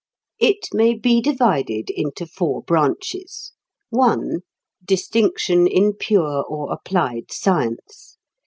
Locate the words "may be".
0.73-1.21